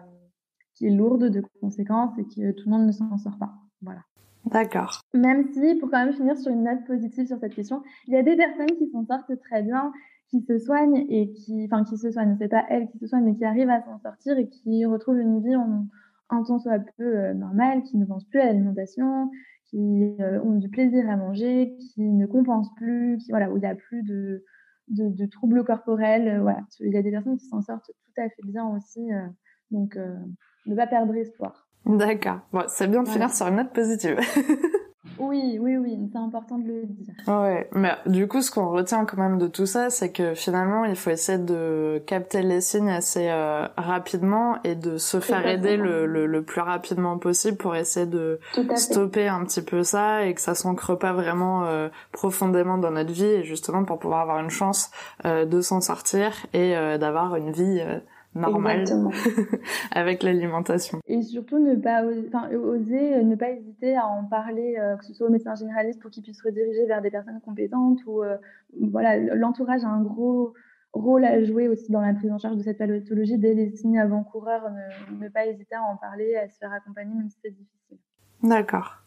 [0.73, 3.54] qui est lourde de conséquences et que tout le monde ne s'en sort pas.
[3.82, 4.02] Voilà.
[4.45, 5.02] D'accord.
[5.13, 8.17] Même si, pour quand même finir sur une note positive sur cette question, il y
[8.17, 9.93] a des personnes qui s'en sortent très bien,
[10.34, 13.26] qui se soignent et qui, enfin, qui se soignent, c'est pas elles qui se soignent,
[13.26, 15.86] mais qui arrivent à s'en sortir et qui retrouvent une vie en,
[16.30, 19.30] un temps soit peu euh, normale, qui ne pensent plus à l'alimentation,
[19.65, 23.60] qui euh, ont du plaisir à manger, qui ne compensent plus, qui, voilà, où il
[23.60, 24.43] n'y a plus de,
[24.88, 26.28] de, troubles corporels.
[26.28, 26.62] Euh, voilà.
[26.80, 29.08] Il y a des personnes qui s'en sortent tout à fait bien aussi.
[29.69, 29.98] donc,
[30.65, 31.67] ne pas perdre espoir.
[31.86, 32.39] D'accord.
[32.52, 34.17] Bon, c'est bien de finir sur une note positive.
[35.19, 37.13] Oui, oui, oui, c'est important de le dire.
[37.28, 40.86] Ouais, mais du coup, ce qu'on retient quand même de tout ça, c'est que finalement,
[40.86, 45.78] il faut essayer de capter les signes assez euh, rapidement et de se faire aider
[45.78, 48.39] le, le, plus rapidement possible pour essayer de
[48.76, 53.12] stopper un petit peu ça et que ça s'ancre pas vraiment euh, profondément dans notre
[53.12, 54.91] vie et justement pour pouvoir avoir une chance
[55.26, 57.82] euh, de s'en sortir et d'avoir une vie
[58.36, 58.86] normal
[59.91, 61.00] avec l'alimentation.
[61.08, 65.06] Et surtout ne pas enfin, oser, euh, ne pas hésiter à en parler, euh, que
[65.06, 68.38] ce soit au médecin généraliste pour qu'il puisse rediriger vers des personnes compétentes ou euh,
[68.80, 70.54] voilà, l'entourage a un gros
[70.93, 74.00] rôle à jouer aussi dans la prise en charge de cette pathologie dès les signes
[74.00, 77.52] avant-coureurs, ne, ne pas hésiter à en parler, à se faire accompagner même si c'est
[77.52, 77.98] difficile.
[78.43, 79.02] D'accord.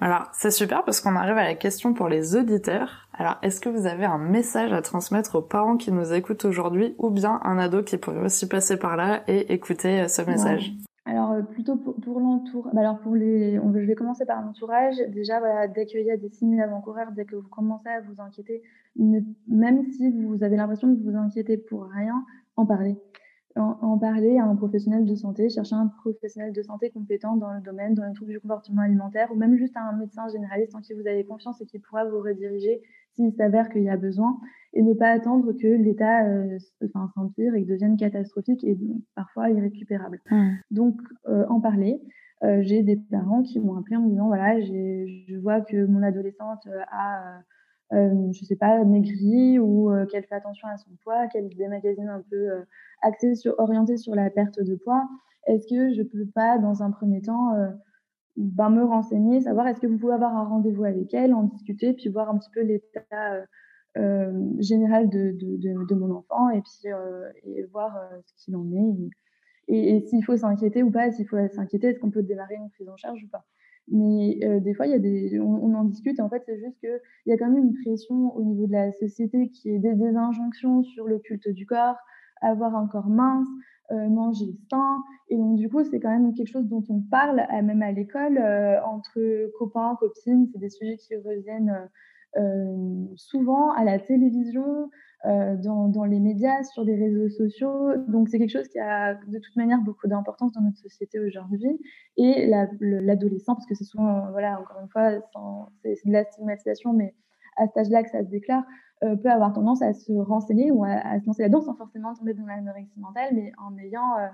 [0.00, 3.08] Alors, c'est super parce qu'on arrive à la question pour les auditeurs.
[3.14, 6.94] Alors, est-ce que vous avez un message à transmettre aux parents qui nous écoutent aujourd'hui
[6.98, 10.72] ou bien un ado qui pourrait aussi passer par là et écouter euh, ce message?
[11.06, 12.68] Alors, euh, plutôt pour, pour l'entour.
[12.72, 14.96] Bah, alors, pour les, on, je vais commencer par l'entourage.
[15.08, 18.20] Déjà, voilà, dès qu'il y a des signes avant-coureurs, dès que vous commencez à vous
[18.20, 18.62] inquiéter,
[18.96, 22.24] même si vous avez l'impression de vous inquiéter pour rien,
[22.56, 22.96] en parler
[23.56, 27.60] en, parler à un professionnel de santé, chercher un professionnel de santé compétent dans le
[27.60, 30.80] domaine, dans le trouble du comportement alimentaire, ou même juste à un médecin généraliste en
[30.80, 34.40] qui vous avez confiance et qui pourra vous rediriger s'il s'avère qu'il y a besoin,
[34.72, 38.76] et ne pas attendre que l'état euh, enfin, s'empire et que devienne catastrophique et
[39.14, 40.20] parfois irrécupérable.
[40.30, 40.50] Mmh.
[40.70, 42.00] Donc, euh, en parler.
[42.42, 46.02] Euh, j'ai des parents qui m'ont appelé en me disant voilà, je vois que mon
[46.02, 47.38] adolescente a
[47.92, 51.68] euh, je sais pas, maigrie ou euh, qu'elle fait attention à son poids, qu'elle des
[51.68, 55.06] magazines un peu euh, sur, orientés sur la perte de poids,
[55.46, 57.52] est-ce que je peux pas, dans un premier temps,
[58.36, 61.92] ben, me renseigner, savoir est-ce que vous pouvez avoir un rendez-vous avec elle, en discuter,
[61.92, 63.44] puis voir un petit peu l'état
[64.58, 66.90] général de, de, de, mon enfant et puis
[67.44, 67.94] et voir
[68.24, 69.10] ce qu'il en est
[69.68, 72.88] et s'il faut s'inquiéter ou pas, s'il faut s'inquiéter, est-ce qu'on peut démarrer une prise
[72.88, 73.44] en charge ou pas.
[73.88, 76.58] Mais euh, des fois, il y a des, on, en discute et en fait, c'est
[76.58, 79.78] juste qu'il y a quand même une pression au niveau de la société qui est
[79.78, 81.96] des, injonctions sur le culte du corps,
[82.40, 83.46] avoir un corps mince,
[83.92, 85.02] euh, manger sain.
[85.28, 88.38] Et donc, du coup, c'est quand même quelque chose dont on parle, même à l'école,
[88.38, 90.48] euh, entre copains, copines.
[90.52, 91.88] C'est des sujets qui reviennent
[93.16, 94.90] souvent à la télévision,
[95.26, 97.96] euh, dans, dans, les médias, sur des réseaux sociaux.
[98.08, 101.80] Donc c'est quelque chose qui a de toute manière beaucoup d'importance dans notre société aujourd'hui.
[102.18, 102.46] Et
[102.80, 105.12] l'adolescent, parce que c'est souvent, voilà, encore une fois,
[105.82, 107.14] c'est de la stigmatisation, mais
[107.56, 108.64] à cet âge-là que ça se déclare,
[109.02, 112.34] euh, peut avoir tendance à se renseigner ou à, se lancer là-dedans sans forcément tomber
[112.34, 114.28] dans l'anorexie mentale, mais en ayant euh,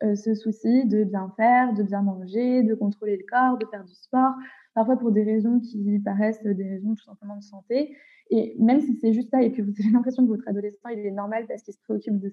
[0.00, 3.94] ce souci de bien faire, de bien manger, de contrôler le corps, de faire du
[3.94, 4.32] sport,
[4.74, 7.96] parfois pour des raisons qui paraissent des raisons tout simplement de santé.
[8.30, 11.00] Et même si c'est juste ça et que vous avez l'impression que votre adolescent il
[11.00, 12.32] est normal parce qu'il se préoccupe de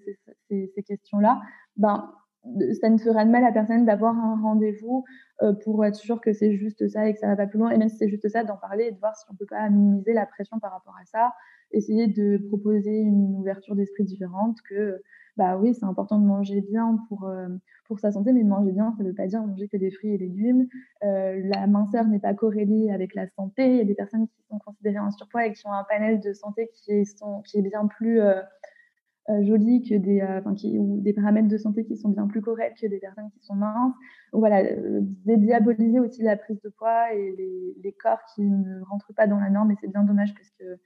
[0.50, 1.42] ces, questions-là,
[1.78, 2.14] ben
[2.82, 5.04] ça ne fera de mal à personne d'avoir un rendez-vous
[5.44, 7.70] euh, pour être sûr que c'est juste ça et que ça va pas plus loin.
[7.70, 9.70] Et même si c'est juste ça, d'en parler et de voir si on peut pas
[9.70, 11.34] minimiser la pression par rapport à ça.
[11.70, 15.04] Essayer de proposer une ouverture d'esprit différente que
[15.38, 17.48] bah oui, c'est important de manger bien pour, euh,
[17.86, 20.14] pour sa santé, mais manger bien, ça ne veut pas dire manger que des fruits
[20.14, 20.68] et légumes.
[21.04, 23.72] Euh, la minceur n'est pas corrélée avec la santé.
[23.72, 26.20] Il y a des personnes qui sont considérées en surpoids et qui ont un panel
[26.20, 28.42] de santé qui, sont, qui est bien plus euh,
[29.42, 32.78] joli que des, enfin, qui, ou des paramètres de santé qui sont bien plus corrects
[32.82, 33.94] que des personnes qui sont minces.
[34.34, 34.64] Voilà,
[35.26, 37.36] dédiaboliser aussi la prise de poids et
[37.82, 40.80] les, corps qui ne rentrent pas dans la norme, et c'est bien dommage parce que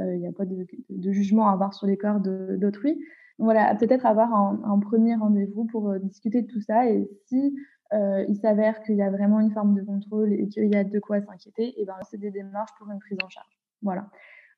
[0.00, 3.02] il n'y a pas de, jugement à avoir sur les corps d'autrui
[3.38, 6.88] voilà, peut-être avoir un, premier rendez-vous pour euh, discuter de tout ça.
[6.90, 7.56] Et si
[7.92, 10.84] euh, il s'avère qu'il y a vraiment une forme de contrôle et qu'il y a
[10.84, 13.58] de quoi s'inquiéter, et eh ben c'est des démarches pour une prise en charge.
[13.82, 14.10] Voilà.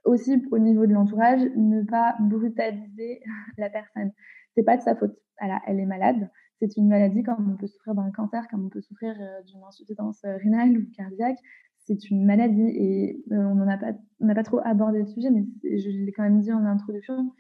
[0.05, 3.21] Aussi au niveau de l'entourage, ne pas brutaliser
[3.59, 4.13] la personne.
[4.55, 5.15] C'est pas de sa faute.
[5.39, 6.31] Elle, elle est malade.
[6.59, 9.63] C'est une maladie comme on peut souffrir d'un cancer, comme on peut souffrir euh, d'une
[9.63, 11.39] insuffisance rénale ou cardiaque.
[11.85, 13.93] c'est une maladie et on n'a pas,
[14.35, 17.31] pas trop abordé le sujet, mais je l'ai quand même dit en introduction.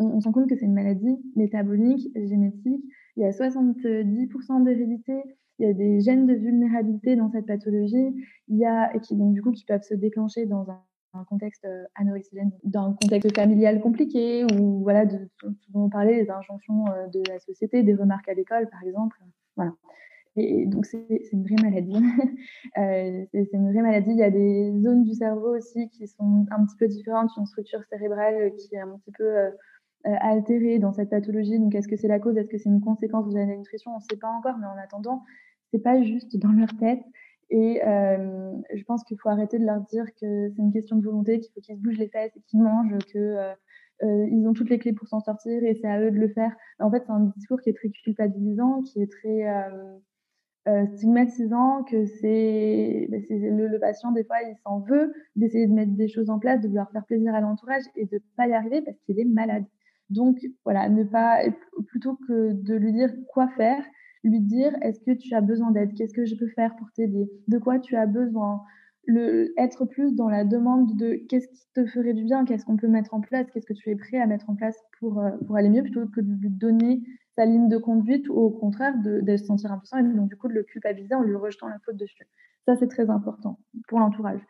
[0.00, 2.84] On, on se rend compte que c'est une maladie métabolique, génétique.
[3.16, 5.22] Il y a 70% d'hérédité
[5.60, 8.14] il y a des gènes de vulnérabilité dans cette pathologie,
[8.48, 11.64] il y a, et qui donc du coup qui peuvent se déclencher dans un, contexte
[11.66, 16.86] euh, anorexiogène, dans un contexte familial compliqué, ou voilà, de, dont on parlait, les injonctions
[16.86, 19.18] euh, de la société, des remarques à l'école par exemple.
[19.56, 19.72] Voilà.
[20.36, 21.92] Et donc c'est une vraie maladie.
[22.78, 24.12] euh, c'est une vraie maladie.
[24.12, 27.46] Il y a des zones du cerveau aussi qui sont un petit peu différentes, une
[27.46, 29.50] structure cérébrale qui est un petit peu
[30.04, 31.58] altérée dans cette pathologie.
[31.58, 32.36] Donc est-ce que c'est la cause?
[32.36, 34.76] Est-ce que c'est une conséquence de la nutrition On ne sait pas encore, mais en
[34.82, 35.22] attendant,
[35.70, 37.00] c'est pas juste dans leur tête.
[37.50, 41.04] Et euh, je pense qu'il faut arrêter de leur dire que c'est une question de
[41.04, 43.52] volonté, qu'il faut qu'ils se bougent les fesses qu'ils mangent, que euh,
[44.04, 46.54] euh, ont toutes les clés pour s'en sortir et c'est à eux de le faire.
[46.78, 49.46] En fait, c'est un discours qui est très culpabilisant, qui est très
[50.94, 55.92] stigmatisant, que c'est ben, le, le, patient des fois il s'en veut d'essayer de mettre
[55.92, 58.80] des choses en place, de vouloir faire plaisir à l'entourage et de pas y arriver
[58.82, 59.64] parce qu'il est malade.
[60.10, 61.38] Donc voilà, ne pas
[61.86, 63.82] plutôt que de lui dire quoi faire,
[64.24, 67.30] lui dire est-ce que tu as besoin d'aide, qu'est-ce que je peux faire pour t'aider,
[67.48, 68.62] de quoi tu as besoin,
[69.06, 72.76] le, être plus dans la demande de qu'est-ce qui te ferait du bien, qu'est-ce qu'on
[72.76, 75.30] peut mettre en place, qu'est-ce que tu es prêt à mettre en place pour, euh,
[75.46, 77.02] pour aller mieux, plutôt que de lui donner
[77.36, 80.36] sa ligne de conduite ou au contraire de, de se sentir impuissant et donc du
[80.36, 82.26] coup de le culpabiliser en lui rejetant la faute dessus.
[82.66, 84.40] Ça, c'est très important pour l'entourage.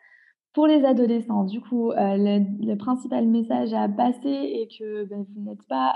[0.53, 5.41] Pour les adolescents, du coup, euh, le, principal message à passer est que ben, vous
[5.41, 5.95] n'êtes pas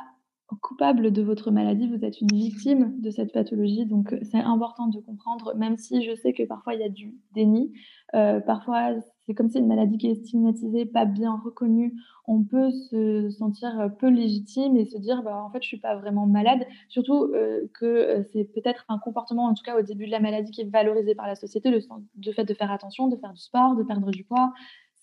[0.62, 3.86] coupable de votre maladie, vous êtes une victime de cette pathologie.
[3.86, 6.90] Donc euh, c'est important de comprendre, même si je sais que parfois il y a
[6.90, 7.74] du déni.
[8.14, 8.94] Euh, parfois
[9.26, 11.96] c'est comme c'est une maladie qui est stigmatisée, pas bien reconnue.
[12.28, 15.96] On peut se sentir peu légitime et se dire bah, en fait je suis pas
[15.96, 16.66] vraiment malade.
[16.90, 20.52] Surtout euh, que c'est peut-être un comportement, en tout cas au début de la maladie,
[20.52, 23.42] qui est valorisé par la société, le, le fait de faire attention, de faire du
[23.42, 24.54] sport, de perdre du poids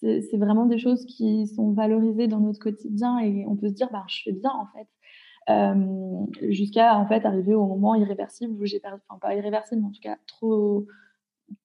[0.02, 3.88] c'est vraiment des choses qui sont valorisées dans notre quotidien et on peut se dire
[3.92, 5.01] bah, je fais bien en fait euh,
[6.42, 9.92] jusqu'à en fait arriver au moment irréversible où j'ai perdu, enfin pas irréversible, mais en
[9.92, 10.87] tout cas trop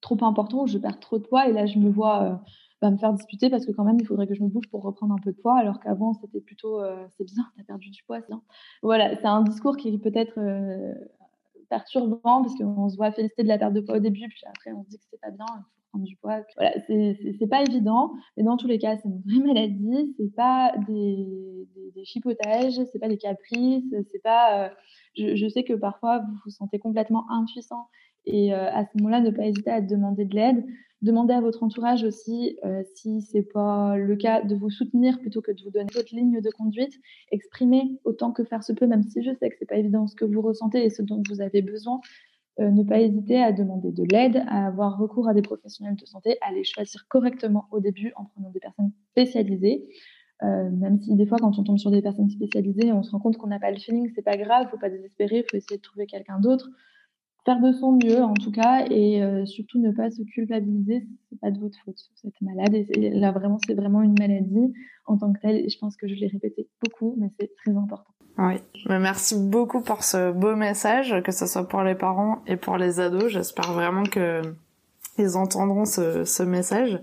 [0.01, 1.47] trop important où je perds trop de poids.
[1.47, 2.35] Et là je me vois euh,
[2.81, 4.83] bah, me faire disputer parce que quand même il faudrait que je me bouge pour
[4.83, 8.03] reprendre un peu de poids alors qu'avant c'était plutôt euh, c'est bien t'as perdu du
[8.03, 8.41] poids c'est bien.
[8.83, 10.39] Voilà c'est un discours qui peut être
[11.69, 14.71] perturbant parce qu'on se voit féliciter de la perte de poids au début puis après
[14.71, 15.45] on se dit que c'est pas bien
[16.03, 16.41] du poids.
[16.57, 20.13] Voilà, c'est pas évident, mais dans tous les cas, c'est une vraie maladie.
[20.17, 24.65] C'est pas des, des, des chipotages, c'est pas des caprices, c'est pas.
[24.65, 24.69] Euh,
[25.15, 27.87] je, sais que parfois vous vous sentez complètement impuissant
[28.27, 30.65] et euh, à ce moment-là, ne pas hésiter à demander de l'aide.
[31.01, 35.41] Demandez à votre entourage aussi, euh, si c'est pas le cas, de vous soutenir plutôt
[35.41, 36.93] que de vous donner votre ligne de conduite.
[37.31, 40.15] Exprimez autant que faire se peut, même si je sais que c'est pas évident ce
[40.15, 42.01] que vous ressentez et ce dont vous avez besoin.
[42.59, 46.05] Euh, ne pas hésiter à demander de l'aide, à avoir recours à des professionnels de
[46.07, 49.87] santé, à les choisir correctement au début en prenant des personnes spécialisées.
[50.43, 53.19] Euh, même si des fois, quand on tombe sur des personnes spécialisées, on se rend
[53.19, 55.81] compte qu'on n'a pas le feeling, c'est pas grave, faut pas désespérer, faut essayer de
[55.83, 56.69] trouver quelqu'un d'autre.
[57.45, 61.39] Faire de son mieux, en tout cas, et euh, surtout ne pas se culpabiliser, c'est
[61.39, 61.97] pas de votre faute.
[62.23, 64.73] Vous êtes malade et là vraiment, c'est vraiment une maladie
[65.05, 65.57] en tant que telle.
[65.57, 68.16] Et je pense que je l'ai répété beaucoup, mais c'est très important.
[68.37, 72.77] Oui, merci beaucoup pour ce beau message, que ce soit pour les parents et pour
[72.77, 73.29] les ados.
[73.29, 74.41] J'espère vraiment que
[75.17, 77.01] ils entendront ce, ce message.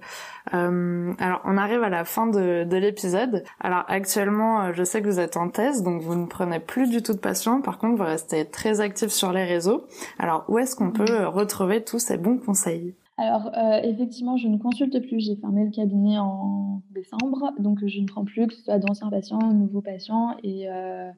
[0.52, 3.42] Euh, alors, on arrive à la fin de, de l'épisode.
[3.60, 6.88] Alors, actuellement, euh, je sais que vous êtes en thèse, donc vous ne prenez plus
[6.88, 7.60] du tout de patients.
[7.60, 9.86] Par contre, vous restez très actif sur les réseaux.
[10.18, 12.94] Alors, où est-ce qu'on peut retrouver tous ces bons conseils?
[13.16, 15.20] Alors, euh, effectivement, je ne consulte plus.
[15.20, 19.08] J'ai fermé le cabinet en décembre, donc je ne prends plus que ce soit d'anciens
[19.08, 21.10] patients, nouveaux patients, et euh,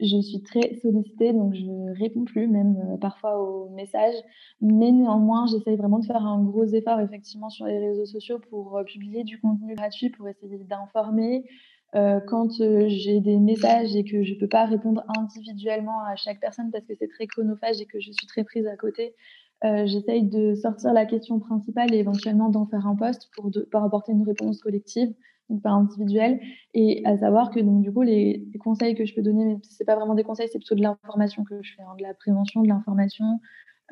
[0.00, 4.16] je suis très sollicitée, donc je ne réponds plus, même euh, parfois aux messages.
[4.60, 8.78] Mais néanmoins, j'essaye vraiment de faire un gros effort, effectivement, sur les réseaux sociaux pour
[8.86, 11.44] publier du contenu gratuit, pour essayer d'informer.
[11.92, 12.52] quand
[12.88, 16.84] j'ai des messages et que je ne peux pas répondre individuellement à chaque personne parce
[16.84, 19.14] que c'est très chronophage et que je suis très prise à côté,
[19.64, 23.68] euh, j'essaye de sortir la question principale et éventuellement d'en faire un poste pour, de,
[23.70, 25.12] pour apporter une réponse collective,
[25.50, 26.40] donc pas individuelle.
[26.72, 29.84] Et à savoir que donc du coup les, conseils que je peux donner, mais c'est
[29.84, 32.62] pas vraiment des conseils, c'est plutôt de l'information que je fais, hein, de la prévention,
[32.62, 33.40] de l'information.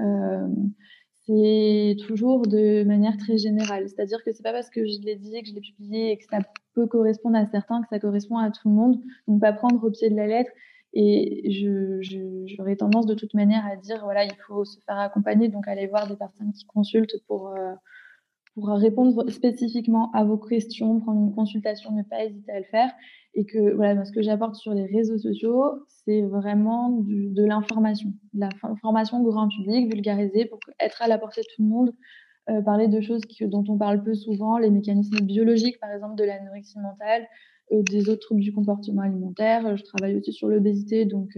[0.00, 0.48] Euh,
[1.26, 3.86] c'est toujours de manière très générale.
[3.88, 6.24] C'est-à-dire que c'est pas parce que je l'ai dit, que je l'ai publié et que
[6.24, 6.38] ça
[6.72, 9.00] peut correspondre à certains que ça correspond à tout le monde.
[9.26, 10.50] Donc pas prendre au pied de la lettre.
[10.94, 11.50] Et
[12.46, 15.86] j'aurais tendance de toute manière à dire, voilà, il faut se faire accompagner, donc aller
[15.86, 17.74] voir des personnes qui consultent pour, euh,
[18.54, 22.90] pour répondre spécifiquement à vos questions, prendre une consultation, ne pas hésiter à le faire.
[23.34, 28.40] Et que voilà, ce que j'apporte sur les réseaux sociaux, c'est vraiment de l'information, de
[28.40, 31.94] l'information grand public, vulgarisée pour être à la portée de tout le monde.
[32.64, 36.80] parler de choses dont on parle peu souvent, les mécanismes biologiques, par exemple, de l'anorexie
[36.80, 37.28] mentale,
[37.70, 39.76] des autres troubles du comportement alimentaire.
[39.76, 41.36] Je travaille aussi sur l'obésité, donc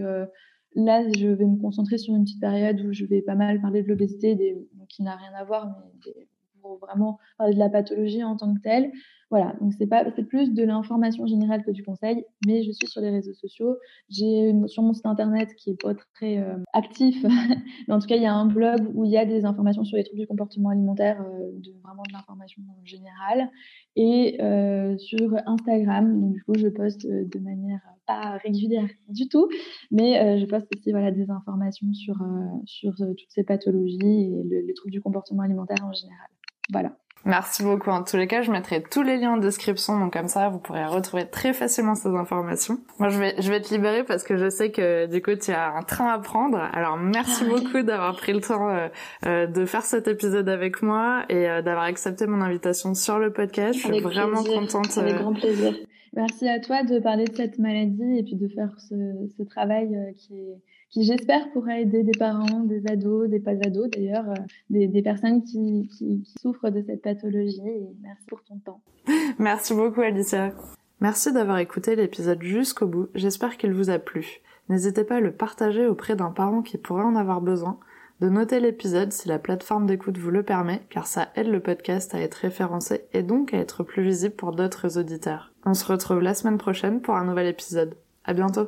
[0.75, 3.83] là, je vais me concentrer sur une petite période où je vais pas mal parler
[3.83, 4.57] de l'obésité,
[4.89, 5.67] qui n'a rien à voir,
[6.05, 6.27] mais
[6.61, 8.91] pour vraiment parler de la pathologie en tant que telle.
[9.31, 12.87] Voilà, donc c'est pas c'est plus de l'information générale que du conseil, mais je suis
[12.87, 13.77] sur les réseaux sociaux.
[14.09, 17.23] J'ai sur mon site internet qui est pas très euh, actif,
[17.87, 19.85] mais en tout cas il y a un blog où il y a des informations
[19.85, 23.49] sur les troubles du comportement alimentaire, euh, de vraiment de l'information générale,
[23.95, 26.19] et euh, sur Instagram.
[26.19, 29.47] Donc du coup je poste de manière pas régulière du tout,
[29.91, 32.17] mais je poste aussi voilà des informations sur
[32.65, 36.27] sur toutes ces pathologies et les troubles du comportement alimentaire en général.
[36.69, 36.97] Voilà.
[37.25, 37.91] Merci beaucoup.
[37.91, 40.57] En tous les cas, je mettrai tous les liens en description, donc comme ça, vous
[40.57, 42.79] pourrez retrouver très facilement ces informations.
[42.99, 45.51] Moi, je vais, je vais te libérer parce que je sais que du coup, tu
[45.51, 46.57] as un train à prendre.
[46.73, 48.87] Alors, merci beaucoup d'avoir pris le temps euh,
[49.25, 53.31] euh, de faire cet épisode avec moi et euh, d'avoir accepté mon invitation sur le
[53.31, 53.75] podcast.
[53.75, 54.97] Je suis vraiment contente.
[54.97, 55.75] Avec grand plaisir.
[56.13, 58.95] Merci à toi de parler de cette maladie et puis de faire ce,
[59.37, 60.57] ce travail qui est
[60.91, 64.35] qui j'espère pourra aider des parents, des ados, des pas ados d'ailleurs, euh,
[64.69, 67.61] des, des, personnes qui, qui, qui, souffrent de cette pathologie.
[67.65, 68.81] Et merci pour ton temps.
[69.39, 70.53] Merci beaucoup Alicia.
[70.99, 73.07] Merci d'avoir écouté l'épisode jusqu'au bout.
[73.15, 74.41] J'espère qu'il vous a plu.
[74.69, 77.79] N'hésitez pas à le partager auprès d'un parent qui pourrait en avoir besoin,
[78.19, 82.13] de noter l'épisode si la plateforme d'écoute vous le permet, car ça aide le podcast
[82.13, 85.51] à être référencé et donc à être plus visible pour d'autres auditeurs.
[85.65, 87.95] On se retrouve la semaine prochaine pour un nouvel épisode.
[88.23, 88.67] À bientôt!